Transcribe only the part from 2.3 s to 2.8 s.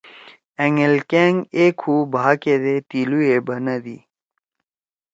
کیدے